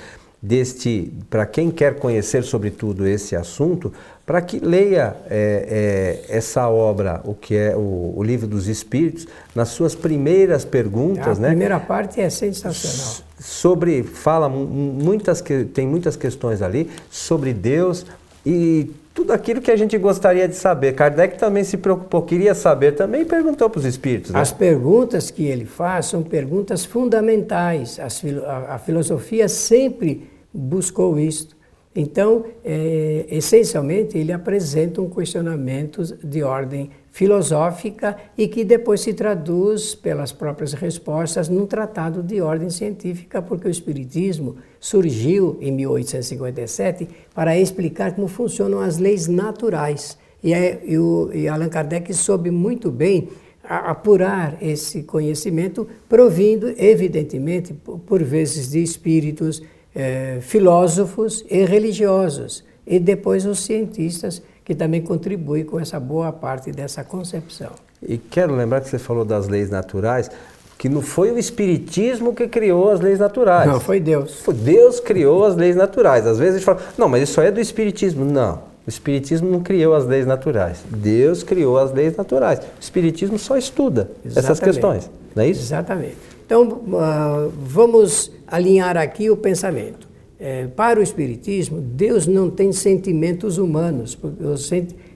deste, 0.47 1.12
para 1.29 1.45
quem 1.45 1.71
quer 1.73 1.97
conhecer 1.97 2.45
sobre 2.45 2.71
tudo 2.71 3.05
esse 3.05 3.35
assunto, 3.35 3.93
para 4.25 4.41
que 4.41 4.61
leia 4.61 5.17
é, 5.29 6.23
é, 6.29 6.37
essa 6.37 6.69
obra, 6.69 7.21
o 7.25 7.35
que 7.35 7.57
é 7.57 7.75
o, 7.76 8.15
o, 8.17 8.23
livro 8.23 8.47
dos 8.47 8.69
Espíritos, 8.69 9.26
nas 9.55 9.69
suas 9.69 9.95
primeiras 9.95 10.65
perguntas, 10.65 11.38
a 11.38 11.41
né? 11.41 11.49
A 11.49 11.50
primeira 11.50 11.81
parte 11.81 12.21
é 12.21 12.31
sensacional. 12.31 13.26
Sobre 13.41 14.05
fala 14.05 14.49
muitas 14.49 15.43
tem 15.75 15.87
muitas 15.87 16.17
questões 16.17 16.62
ali 16.62 16.88
sobre 17.11 17.53
Deus 17.53 18.07
e 18.45 18.91
tudo 19.12 19.33
aquilo 19.33 19.61
que 19.61 19.71
a 19.71 19.76
gente 19.76 19.99
gostaria 19.99 20.47
de 20.47 20.55
saber. 20.55 20.95
Kardec 20.95 21.38
também 21.38 21.65
se 21.65 21.76
preocupou, 21.76 22.23
queria 22.23 22.55
saber 22.55 22.93
também 22.93 23.23
e 23.23 23.25
perguntou 23.25 23.69
para 23.69 23.81
os 23.81 23.85
espíritos. 23.85 24.31
Né? 24.31 24.41
As 24.41 24.53
perguntas 24.53 25.31
que 25.31 25.45
ele 25.45 25.65
faz 25.65 26.07
são 26.07 26.23
perguntas 26.23 26.85
fundamentais. 26.85 27.99
a, 27.99 28.75
a 28.75 28.79
filosofia 28.79 29.49
sempre 29.49 30.36
buscou 30.57 31.19
isso. 31.19 31.57
Então, 31.95 32.45
é, 32.63 33.25
essencialmente, 33.31 34.19
ele 34.19 34.31
apresenta 34.31 35.01
um 35.01 35.09
questionamento 35.09 36.03
de 36.23 36.43
ordem 36.43 36.91
filosófica 37.11 38.15
e 38.37 38.47
que 38.47 38.63
depois 38.63 39.01
se 39.01 39.15
traduz 39.15 39.95
pelas 39.95 40.31
próprias 40.31 40.75
respostas 40.75 41.49
num 41.49 41.65
tratado 41.65 42.23
de 42.23 42.43
ordem 42.43 42.69
científica, 42.69 43.41
porque 43.41 43.67
o 43.67 43.71
Espiritismo 43.71 44.57
surgiu 44.79 45.57
em 45.59 45.73
1857 45.73 47.09
para 47.35 47.59
explicar 47.59 48.15
como 48.15 48.29
funcionam 48.29 48.81
as 48.81 48.99
leis 48.99 49.27
naturais. 49.27 50.19
E, 50.45 50.53
é, 50.53 50.83
e, 50.85 50.99
o, 50.99 51.31
e 51.33 51.49
Allan 51.49 51.71
Kardec 51.71 52.13
soube 52.13 52.51
muito 52.51 52.91
bem 52.91 53.29
apurar 53.65 54.59
esse 54.61 55.03
conhecimento, 55.03 55.89
provindo, 56.09 56.73
evidentemente, 56.77 57.75
por 57.75 58.23
vezes 58.23 58.71
de 58.71 58.83
espíritos 58.83 59.63
é, 59.97 60.38
filósofos 60.43 61.43
e 61.50 61.65
religiosos, 61.65 62.62
e 62.87 63.00
depois 63.00 63.47
os 63.47 63.61
cientistas, 63.61 64.43
que 64.62 64.75
também 64.75 65.00
contribuem 65.00 65.65
com 65.65 65.81
essa 65.81 65.99
boa 65.99 66.31
parte 66.31 66.71
dessa 66.71 67.03
concepção. 67.03 67.71
E 68.07 68.19
quero 68.19 68.55
lembrar 68.55 68.83
que 68.83 68.88
você 68.88 68.99
falou 68.99 69.25
das 69.25 69.49
leis 69.49 69.71
naturais, 69.71 70.31
que 70.76 70.88
não 70.88 71.00
foi 71.00 71.33
o 71.33 71.38
Espiritismo 71.38 72.35
que 72.35 72.47
criou 72.47 72.91
as 72.91 73.00
leis 73.00 73.19
naturais. 73.19 73.67
Não, 73.67 73.81
foi 73.81 73.99
Deus. 73.99 74.41
Foi 74.41 74.53
Deus 74.53 75.00
criou 75.00 75.45
as 75.45 75.57
leis 75.57 75.75
naturais. 75.75 76.26
Às 76.26 76.38
vezes 76.38 76.57
a 76.57 76.59
gente 76.59 76.67
fala, 76.67 76.83
não, 76.99 77.09
mas 77.09 77.23
isso 77.23 77.41
é 77.41 77.50
do 77.50 77.59
Espiritismo. 77.59 78.25
Não, 78.25 78.57
o 78.87 78.88
Espiritismo 78.88 79.50
não 79.50 79.61
criou 79.62 79.95
as 79.95 80.05
leis 80.05 80.26
naturais. 80.26 80.85
Deus 80.91 81.43
criou 81.43 81.79
as 81.79 81.93
leis 81.93 82.15
naturais. 82.15 82.59
O 82.59 82.81
Espiritismo 82.81 83.38
só 83.38 83.57
estuda 83.57 84.11
Exatamente. 84.23 84.38
essas 84.38 84.61
questões, 84.61 85.11
não 85.35 85.43
é 85.43 85.49
isso? 85.49 85.62
Exatamente. 85.62 86.36
Então, 86.47 86.62
uh, 86.69 87.53
vamos 87.59 88.31
alinhar 88.47 88.97
aqui 88.97 89.29
o 89.29 89.37
pensamento. 89.37 90.09
É, 90.38 90.69
para 90.69 91.00
o 91.00 91.03
Espiritismo, 91.03 91.81
Deus 91.81 92.26
não 92.26 92.49
tem 92.49 92.71
sentimentos 92.71 93.59
humanos, 93.59 94.17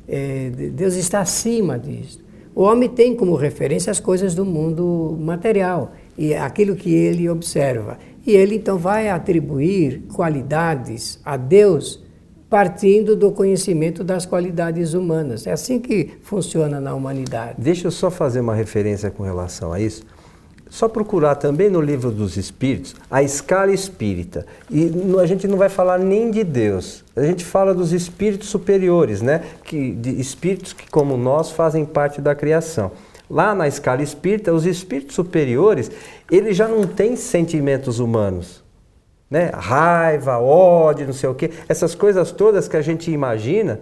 é, 0.08 0.50
Deus 0.50 0.94
está 0.96 1.20
acima 1.20 1.78
disso. 1.78 2.18
O 2.54 2.62
homem 2.62 2.88
tem 2.88 3.14
como 3.14 3.36
referência 3.36 3.90
as 3.90 4.00
coisas 4.00 4.34
do 4.34 4.44
mundo 4.44 5.16
material 5.20 5.92
e 6.18 6.34
aquilo 6.34 6.74
que 6.74 6.92
ele 6.92 7.28
observa. 7.28 7.98
E 8.26 8.32
ele 8.32 8.56
então 8.56 8.76
vai 8.76 9.08
atribuir 9.08 10.02
qualidades 10.12 11.20
a 11.24 11.36
Deus 11.36 12.02
partindo 12.48 13.14
do 13.14 13.30
conhecimento 13.30 14.02
das 14.02 14.26
qualidades 14.26 14.94
humanas. 14.94 15.46
É 15.46 15.52
assim 15.52 15.78
que 15.78 16.10
funciona 16.22 16.80
na 16.80 16.92
humanidade. 16.92 17.54
Deixa 17.58 17.86
eu 17.86 17.90
só 17.92 18.10
fazer 18.10 18.40
uma 18.40 18.54
referência 18.54 19.10
com 19.10 19.22
relação 19.22 19.72
a 19.72 19.80
isso. 19.80 20.02
Só 20.70 20.88
procurar 20.88 21.34
também 21.34 21.68
no 21.68 21.80
livro 21.80 22.12
dos 22.12 22.36
Espíritos 22.36 22.94
a 23.10 23.22
escala 23.24 23.72
espírita. 23.72 24.46
E 24.70 24.90
a 25.20 25.26
gente 25.26 25.48
não 25.48 25.58
vai 25.58 25.68
falar 25.68 25.98
nem 25.98 26.30
de 26.30 26.44
Deus, 26.44 27.04
a 27.16 27.22
gente 27.24 27.44
fala 27.44 27.74
dos 27.74 27.92
espíritos 27.92 28.48
superiores, 28.48 29.20
né? 29.20 29.42
Que, 29.64 29.90
de 29.90 30.20
espíritos 30.20 30.72
que, 30.72 30.88
como 30.88 31.16
nós, 31.16 31.50
fazem 31.50 31.84
parte 31.84 32.20
da 32.20 32.36
criação. 32.36 32.92
Lá 33.28 33.54
na 33.54 33.66
escala 33.66 34.02
espírita, 34.02 34.52
os 34.52 34.64
espíritos 34.64 35.16
superiores, 35.16 35.90
eles 36.30 36.56
já 36.56 36.68
não 36.68 36.84
têm 36.84 37.16
sentimentos 37.16 37.98
humanos. 37.98 38.62
Né? 39.28 39.50
Raiva, 39.54 40.38
ódio, 40.38 41.06
não 41.06 41.12
sei 41.12 41.28
o 41.28 41.34
quê. 41.34 41.50
Essas 41.68 41.94
coisas 41.94 42.32
todas 42.32 42.66
que 42.66 42.76
a 42.76 42.82
gente 42.82 43.10
imagina, 43.10 43.80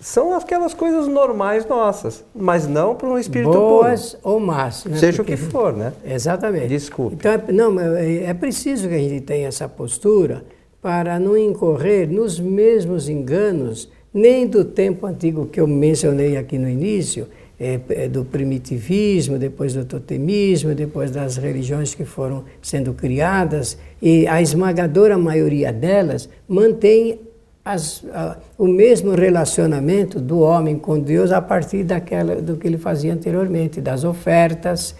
são 0.00 0.34
aquelas 0.34 0.72
coisas 0.74 1.08
normais 1.08 1.66
nossas, 1.66 2.24
mas 2.34 2.66
não 2.68 2.94
para 2.94 3.08
um 3.08 3.18
espírito 3.18 3.52
Boas 3.52 4.14
puro. 4.14 4.34
ou 4.34 4.40
más. 4.40 4.84
Né? 4.84 4.96
Seja 4.96 5.18
Porque, 5.18 5.34
o 5.34 5.36
que 5.36 5.42
for, 5.42 5.76
né? 5.76 5.92
Exatamente. 6.04 6.68
Desculpe. 6.68 7.16
Então, 7.16 7.32
é, 7.32 7.52
não, 7.52 7.80
é, 7.80 8.24
é 8.24 8.34
preciso 8.34 8.88
que 8.88 8.94
a 8.94 8.98
gente 8.98 9.20
tenha 9.22 9.48
essa 9.48 9.68
postura 9.68 10.44
para 10.80 11.18
não 11.18 11.36
incorrer 11.36 12.08
nos 12.08 12.38
mesmos 12.38 13.08
enganos, 13.08 13.90
nem 14.14 14.46
do 14.46 14.64
tempo 14.64 15.04
antigo 15.04 15.46
que 15.46 15.60
eu 15.60 15.66
mencionei 15.66 16.36
aqui 16.36 16.58
no 16.58 16.68
início, 16.68 17.26
é, 17.60 17.80
é, 17.88 18.08
do 18.08 18.24
primitivismo, 18.24 19.36
depois 19.36 19.74
do 19.74 19.84
totemismo, 19.84 20.76
depois 20.76 21.10
das 21.10 21.36
religiões 21.36 21.92
que 21.92 22.04
foram 22.04 22.44
sendo 22.62 22.94
criadas, 22.94 23.76
e 24.00 24.28
a 24.28 24.40
esmagadora 24.40 25.18
maioria 25.18 25.72
delas 25.72 26.28
mantém 26.48 27.18
as, 27.68 28.02
a, 28.14 28.38
o 28.56 28.66
mesmo 28.66 29.14
relacionamento 29.14 30.18
do 30.18 30.40
homem 30.40 30.78
com 30.78 30.98
Deus 30.98 31.30
a 31.30 31.42
partir 31.42 31.84
daquela, 31.84 32.36
do 32.36 32.56
que 32.56 32.66
ele 32.66 32.78
fazia 32.78 33.12
anteriormente, 33.12 33.78
das 33.78 34.04
ofertas, 34.04 34.94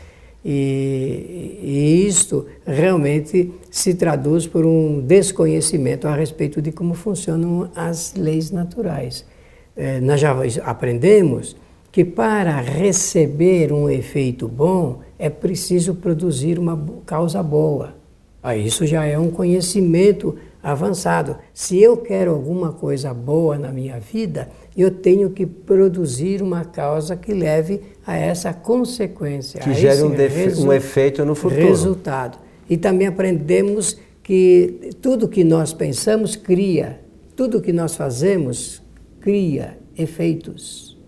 e, 0.44 1.58
e 1.62 2.06
isto 2.06 2.46
realmente 2.66 3.50
se 3.70 3.94
traduz 3.94 4.46
por 4.46 4.66
um 4.66 5.00
desconhecimento 5.00 6.06
a 6.06 6.14
respeito 6.14 6.60
de 6.60 6.70
como 6.70 6.92
funcionam 6.92 7.70
as 7.74 8.12
leis 8.14 8.50
naturais. 8.50 9.24
É, 9.74 9.98
nós 10.00 10.20
já 10.20 10.36
aprendemos 10.62 11.56
que 11.90 12.04
para 12.04 12.60
receber 12.60 13.72
um 13.72 13.88
efeito 13.88 14.46
bom 14.46 15.00
é 15.18 15.30
preciso 15.30 15.94
produzir 15.94 16.58
uma 16.58 16.78
causa 17.06 17.42
boa. 17.42 17.94
Ah, 18.42 18.54
isso 18.54 18.86
já 18.86 19.06
é 19.06 19.18
um 19.18 19.30
conhecimento 19.30 20.36
avançado. 20.62 21.36
Se 21.54 21.80
eu 21.80 21.96
quero 21.96 22.32
alguma 22.32 22.72
coisa 22.72 23.14
boa 23.14 23.58
na 23.58 23.72
minha 23.72 23.98
vida, 23.98 24.48
eu 24.76 24.90
tenho 24.90 25.30
que 25.30 25.46
produzir 25.46 26.42
uma 26.42 26.64
causa 26.64 27.16
que 27.16 27.32
leve 27.32 27.80
a 28.06 28.16
essa 28.16 28.52
consequência. 28.52 29.60
Que 29.60 29.74
gere 29.74 30.02
um, 30.02 30.10
um, 30.66 30.72
efeito 30.72 31.24
no 31.24 31.34
futuro. 31.34 31.62
Resultado. 31.62 32.38
E 32.68 32.76
também 32.76 33.06
aprendemos 33.06 33.98
que 34.22 34.90
tudo 35.00 35.28
que 35.28 35.42
nós 35.42 35.72
pensamos 35.72 36.36
cria, 36.36 37.00
tudo 37.34 37.62
que 37.62 37.72
nós 37.72 37.96
fazemos 37.96 38.82
cria 39.20 39.78
efeitos. 39.96 40.98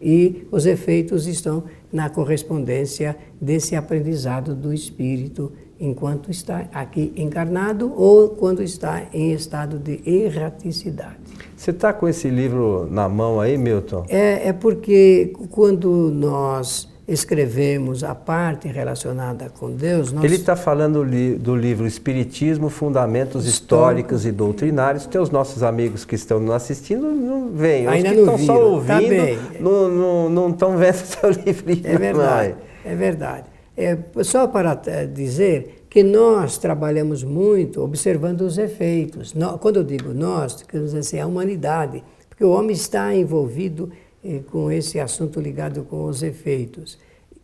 E 0.00 0.46
os 0.50 0.64
efeitos 0.66 1.26
estão 1.26 1.64
na 1.92 2.08
correspondência 2.08 3.16
desse 3.40 3.74
aprendizado 3.74 4.54
do 4.54 4.72
espírito 4.72 5.52
enquanto 5.80 6.30
está 6.30 6.66
aqui 6.72 7.12
encarnado 7.16 7.92
ou 7.96 8.28
quando 8.28 8.62
está 8.62 9.02
em 9.12 9.32
estado 9.32 9.78
de 9.78 10.02
erraticidade. 10.04 11.16
Você 11.56 11.70
está 11.70 11.92
com 11.92 12.06
esse 12.06 12.28
livro 12.28 12.86
na 12.90 13.08
mão 13.08 13.40
aí, 13.40 13.56
Milton? 13.56 14.04
É, 14.08 14.48
é 14.48 14.52
porque 14.52 15.32
quando 15.50 16.10
nós 16.10 16.90
escrevemos 17.10 18.04
a 18.04 18.14
parte 18.14 18.68
relacionada 18.68 19.50
com 19.58 19.72
Deus. 19.72 20.12
Nós... 20.12 20.22
Ele 20.22 20.36
está 20.36 20.54
falando 20.54 21.02
li 21.02 21.34
do 21.34 21.56
livro 21.56 21.84
Espiritismo, 21.84 22.70
Fundamentos 22.70 23.46
Históricos 23.46 24.24
e 24.24 24.30
Doutrinários. 24.30 25.06
Tem 25.06 25.20
os 25.20 25.30
nossos 25.30 25.64
amigos 25.64 26.04
que 26.04 26.14
estão 26.14 26.38
nos 26.38 26.54
assistindo, 26.54 27.10
não 27.10 27.50
veem. 27.50 27.88
Os 27.88 27.92
Ainda 27.92 28.10
que 28.10 28.20
estão 28.20 28.38
só 28.38 28.54
tá 28.54 28.60
ouvindo, 28.60 29.60
não, 29.60 29.88
não, 29.88 30.30
não 30.30 30.50
estão 30.50 30.76
vendo 30.76 30.94
seu 31.02 31.30
livrinho. 31.30 31.82
É 31.84 31.98
verdade, 31.98 32.54
é 32.84 32.94
verdade. 32.94 33.44
É, 33.82 33.96
só 34.22 34.46
para 34.46 34.78
eh, 34.86 35.06
dizer 35.06 35.86
que 35.88 36.02
nós 36.02 36.58
trabalhamos 36.58 37.24
muito 37.24 37.80
observando 37.82 38.42
os 38.42 38.58
efeitos. 38.58 39.34
Quando 39.58 39.76
eu 39.76 39.84
digo 39.84 40.12
nós, 40.12 40.62
quer 40.62 40.80
dizer 40.80 40.98
assim, 40.98 41.18
a 41.18 41.26
humanidade, 41.26 42.04
porque 42.28 42.44
o 42.44 42.50
homem 42.50 42.72
está 42.72 43.14
envolvido 43.14 43.90
eh, 44.22 44.40
com 44.50 44.70
esse 44.70 45.00
assunto 45.00 45.40
ligado 45.40 45.82
com 45.84 46.04
os 46.04 46.22
efeitos, 46.22 46.98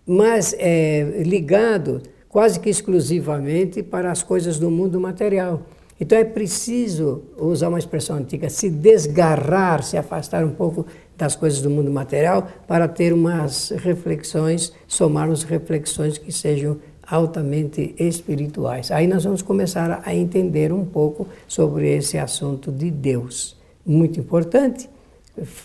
mas 0.06 0.54
é 0.58 1.22
ligado 1.24 2.02
quase 2.28 2.60
que 2.60 2.68
exclusivamente 2.68 3.82
para 3.82 4.12
as 4.12 4.22
coisas 4.22 4.58
do 4.58 4.70
mundo 4.70 5.00
material. 5.00 5.62
Então 5.98 6.18
é 6.18 6.24
preciso, 6.24 7.22
usar 7.38 7.68
uma 7.68 7.78
expressão 7.78 8.16
antiga, 8.16 8.50
se 8.50 8.68
desgarrar, 8.68 9.82
se 9.82 9.96
afastar 9.96 10.44
um 10.44 10.50
pouco 10.50 10.86
das 11.16 11.34
coisas 11.34 11.62
do 11.62 11.70
mundo 11.70 11.90
material 11.90 12.46
para 12.66 12.86
ter 12.86 13.12
umas 13.12 13.70
reflexões, 13.70 14.72
somarmos 14.86 15.42
reflexões 15.42 16.18
que 16.18 16.30
sejam 16.30 16.76
altamente 17.06 17.94
espirituais. 17.98 18.90
Aí 18.90 19.06
nós 19.06 19.24
vamos 19.24 19.40
começar 19.40 20.02
a 20.04 20.14
entender 20.14 20.72
um 20.72 20.84
pouco 20.84 21.26
sobre 21.48 21.96
esse 21.96 22.18
assunto 22.18 22.70
de 22.70 22.90
Deus. 22.90 23.56
Muito 23.84 24.20
importante, 24.20 24.90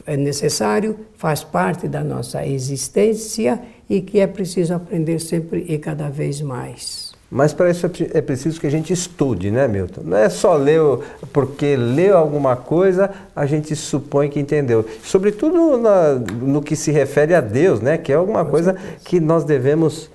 é 0.06 0.16
necessário, 0.16 0.98
faz 1.16 1.44
parte 1.44 1.88
da 1.88 2.04
nossa 2.04 2.46
existência 2.46 3.62
e 3.90 4.02
que 4.02 4.20
é 4.20 4.28
preciso 4.28 4.74
aprender 4.74 5.20
sempre 5.20 5.66
e 5.68 5.78
cada 5.78 6.10
vez 6.10 6.42
mais. 6.42 7.11
Mas 7.34 7.54
para 7.54 7.70
isso 7.70 7.86
é, 7.86 8.18
é 8.18 8.22
preciso 8.22 8.60
que 8.60 8.68
a 8.68 8.70
gente 8.70 8.92
estude, 8.92 9.50
né, 9.50 9.66
Milton? 9.66 10.02
Não 10.04 10.18
é 10.18 10.28
só 10.28 10.54
ler, 10.58 10.82
porque 11.32 11.78
leu 11.78 12.18
alguma 12.18 12.58
coisa, 12.58 13.10
a 13.34 13.46
gente 13.46 13.74
supõe 13.74 14.30
que 14.30 14.38
entendeu. 14.38 14.86
Sobretudo 15.02 15.78
na, 15.78 16.16
no 16.16 16.62
que 16.62 16.76
se 16.76 16.92
refere 16.92 17.34
a 17.34 17.40
Deus, 17.40 17.80
né? 17.80 17.98
Que 17.98 18.12
é 18.12 18.16
alguma 18.16 18.44
coisa 18.44 18.76
que 19.06 19.22
nós 19.22 19.46
devemos 19.46 20.12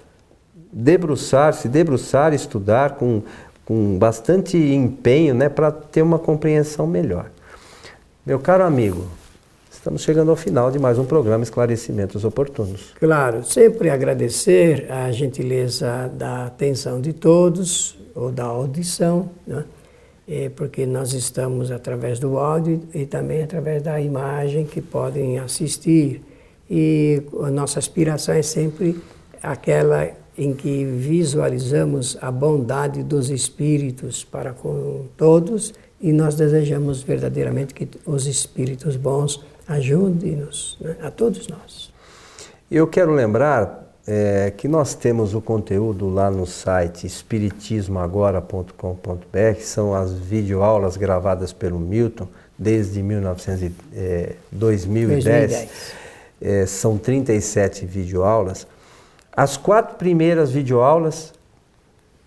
debruçar, 0.71 1.55
se 1.55 1.69
debruçar, 1.69 2.35
estudar 2.35 2.97
com, 2.97 3.23
com 3.65 3.97
bastante 3.97 4.59
empenho, 4.59 5.35
né? 5.35 5.49
Para 5.49 5.73
ter 5.73 6.03
uma 6.03 6.19
compreensão 6.19 6.87
melhor. 6.87 7.31
Meu 8.27 8.39
caro 8.39 8.63
amigo, 8.63 9.07
Estamos 9.87 10.03
chegando 10.03 10.33
ao 10.33 10.37
final 10.37 10.69
de 10.69 10.81
mais 10.81 10.99
um 10.99 11.05
programa 11.05 11.45
Esclarecimentos 11.45 12.25
Oportunos. 12.25 12.93
Claro, 12.99 13.45
sempre 13.45 13.89
agradecer 13.89 14.91
a 14.91 15.13
gentileza 15.13 16.11
da 16.13 16.47
atenção 16.47 17.01
de 17.01 17.13
todos, 17.13 17.97
ou 18.13 18.33
da 18.33 18.43
audição, 18.43 19.31
né? 19.47 19.65
é 20.27 20.49
porque 20.49 20.85
nós 20.87 21.13
estamos 21.13 21.71
através 21.71 22.19
do 22.19 22.37
áudio 22.37 22.83
e 22.93 23.07
também 23.07 23.45
através 23.45 23.81
da 23.81 24.01
imagem 24.01 24.67
que 24.67 24.83
podem 24.83 25.39
assistir. 25.39 26.21
E 26.69 27.23
a 27.45 27.51
nossa 27.53 27.79
aspiração 27.79 28.35
é 28.35 28.43
sempre 28.43 29.01
aquela 29.41 30.11
em 30.37 30.53
que 30.53 30.85
visualizamos 30.85 32.19
a 32.21 32.33
bondade 32.33 33.05
dos 33.05 33.31
espíritos 33.31 34.25
para 34.25 34.53
com 34.53 35.05
todos 35.17 35.73
e 36.01 36.13
nós 36.13 36.35
desejamos 36.35 37.05
verdadeiramente 37.05 37.73
que 37.73 37.89
os 38.05 38.27
espíritos 38.27 38.97
bons 38.97 39.41
Ajude-nos, 39.69 40.79
né? 40.81 40.97
a 41.03 41.11
todos 41.11 41.49
nós. 41.49 41.93
Eu 42.71 42.87
quero 42.87 43.13
lembrar 43.13 43.87
é, 44.07 44.53
que 44.57 44.69
nós 44.69 44.95
temos 44.95 45.35
o 45.35 45.41
conteúdo 45.41 46.09
lá 46.09 46.31
no 46.31 46.47
site 46.47 47.07
espiritismoagora.com.br, 47.07 49.55
que 49.57 49.65
são 49.65 49.95
as 49.95 50.13
videoaulas 50.13 50.97
gravadas 50.97 51.53
pelo 51.53 51.79
Milton 51.79 52.29
desde 52.57 53.03
1900, 53.03 53.77
é, 53.95 54.37
2010. 54.53 55.51
2010. 55.51 56.07
É, 56.41 56.67
são 56.67 56.99
37 56.99 57.87
videoaulas. 57.87 58.67
As 59.33 59.57
quatro 59.57 59.97
primeiras 59.97 60.51
videoaulas, 60.51 61.33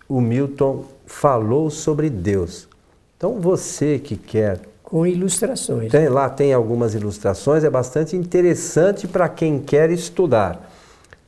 o 0.08 0.20
Milton 0.20 0.84
falou 1.06 1.70
sobre 1.70 2.10
Deus. 2.10 2.68
Então 3.16 3.40
você 3.40 3.98
que 3.98 4.16
quer 4.16 4.60
com 4.90 5.06
ilustrações. 5.06 5.92
Tem, 5.92 6.08
lá 6.08 6.28
tem 6.28 6.52
algumas 6.52 6.94
ilustrações, 6.94 7.62
é 7.62 7.70
bastante 7.70 8.16
interessante 8.16 9.06
para 9.06 9.28
quem 9.28 9.60
quer 9.60 9.88
estudar. 9.90 10.68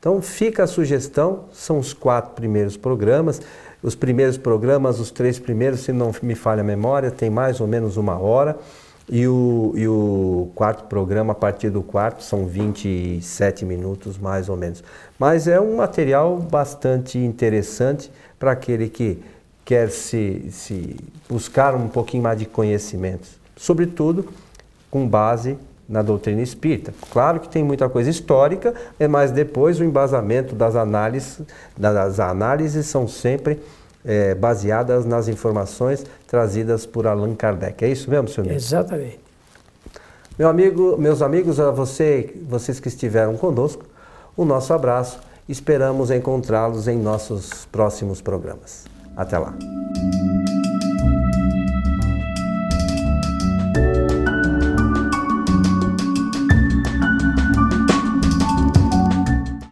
Então 0.00 0.20
fica 0.20 0.64
a 0.64 0.66
sugestão, 0.66 1.44
são 1.52 1.78
os 1.78 1.92
quatro 1.92 2.32
primeiros 2.32 2.76
programas. 2.76 3.40
Os 3.80 3.94
primeiros 3.94 4.36
programas, 4.36 4.98
os 4.98 5.12
três 5.12 5.38
primeiros, 5.38 5.80
se 5.80 5.92
não 5.92 6.12
me 6.22 6.34
falha 6.34 6.60
a 6.60 6.64
memória, 6.64 7.10
tem 7.10 7.30
mais 7.30 7.60
ou 7.60 7.68
menos 7.68 7.96
uma 7.96 8.18
hora. 8.18 8.58
E 9.08 9.26
o, 9.28 9.72
e 9.76 9.86
o 9.86 10.50
quarto 10.54 10.84
programa, 10.84 11.32
a 11.32 11.34
partir 11.34 11.70
do 11.70 11.82
quarto, 11.82 12.22
são 12.22 12.46
27 12.46 13.64
minutos 13.64 14.18
mais 14.18 14.48
ou 14.48 14.56
menos. 14.56 14.82
Mas 15.18 15.46
é 15.46 15.60
um 15.60 15.76
material 15.76 16.36
bastante 16.38 17.18
interessante 17.18 18.10
para 18.38 18.52
aquele 18.52 18.88
que 18.88 19.22
quer 19.64 19.88
se, 19.90 20.48
se 20.50 20.96
buscar 21.28 21.76
um 21.76 21.88
pouquinho 21.88 22.22
mais 22.24 22.38
de 22.38 22.46
conhecimentos 22.46 23.41
sobretudo 23.56 24.26
com 24.90 25.06
base 25.06 25.56
na 25.88 26.02
doutrina 26.02 26.40
espírita. 26.40 26.92
Claro 27.10 27.40
que 27.40 27.48
tem 27.48 27.62
muita 27.62 27.88
coisa 27.88 28.08
histórica, 28.08 28.74
mas 29.10 29.30
depois 29.30 29.78
o 29.78 29.84
embasamento 29.84 30.54
das 30.54 30.74
análises, 30.74 31.40
das 31.76 32.18
análises 32.18 32.86
são 32.86 33.06
sempre 33.06 33.60
é, 34.04 34.34
baseadas 34.34 35.04
nas 35.04 35.28
informações 35.28 36.04
trazidas 36.26 36.86
por 36.86 37.06
Allan 37.06 37.34
Kardec. 37.34 37.84
É 37.84 37.88
isso 37.88 38.10
mesmo, 38.10 38.28
senhor? 38.28 38.50
Exatamente. 38.50 39.20
Meu 40.38 40.48
amigo, 40.48 40.96
meus 40.98 41.20
amigos, 41.20 41.60
a 41.60 41.70
você, 41.70 42.34
vocês 42.48 42.80
que 42.80 42.88
estiveram 42.88 43.36
conosco, 43.36 43.84
o 44.36 44.44
nosso 44.44 44.72
abraço. 44.72 45.20
Esperamos 45.48 46.10
encontrá-los 46.10 46.88
em 46.88 46.96
nossos 46.96 47.66
próximos 47.66 48.22
programas. 48.22 48.84
Até 49.16 49.38
lá. 49.38 49.54